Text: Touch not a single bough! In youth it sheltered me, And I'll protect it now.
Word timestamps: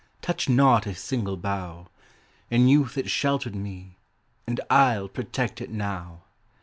Touch 0.23 0.49
not 0.49 0.87
a 0.87 0.95
single 0.95 1.37
bough! 1.37 1.87
In 2.49 2.67
youth 2.67 2.97
it 2.97 3.07
sheltered 3.07 3.55
me, 3.55 3.97
And 4.47 4.59
I'll 4.67 5.07
protect 5.07 5.61
it 5.61 5.69
now. 5.69 6.23